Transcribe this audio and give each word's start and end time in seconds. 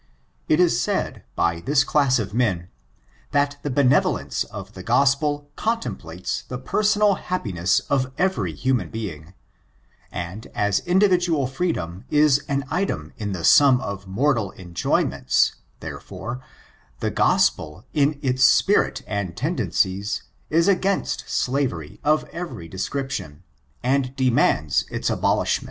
It 0.47 0.59
is 0.59 0.81
said, 0.81 1.25
by 1.35 1.59
this 1.59 1.83
class 1.83 2.17
of 2.17 2.33
men, 2.33 2.69
that 3.33 3.57
the 3.61 3.69
benevolence 3.69 4.43
of 4.45 4.73
the 4.73 4.81
Gospel 4.81 5.51
contemplates 5.55 6.41
the 6.41 6.57
personal 6.57 7.13
happiness 7.13 7.81
of 7.81 8.11
every 8.17 8.51
human 8.53 8.89
being; 8.89 9.35
and 10.11 10.47
as 10.55 10.79
individual 10.87 11.45
freedom 11.45 12.05
is 12.09 12.43
an 12.47 12.63
item 12.71 13.13
in 13.17 13.31
the 13.33 13.43
sum 13.43 13.79
of 13.79 14.07
mertal 14.07 14.55
enjoyments, 14.57 15.57
therefore, 15.81 16.41
the 16.99 17.11
Gospel, 17.11 17.85
in 17.93 18.17
its 18.23 18.43
spirit 18.43 19.03
and 19.05 19.37
tendencies, 19.37 20.23
is 20.49 20.67
against 20.67 21.29
slaver)' 21.29 21.99
of 22.03 22.23
every 22.33 22.67
description, 22.67 23.43
and 23.83 24.15
demands 24.15 24.83
its 24.89 25.11
abolishment. 25.11 25.59